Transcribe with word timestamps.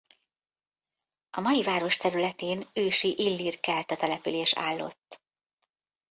A 1.29 1.39
mai 1.41 1.63
város 1.63 1.97
területén 1.97 2.63
ősi 2.73 3.13
illír-kelta 3.17 3.95
település 3.95 4.53
állott. 4.53 5.21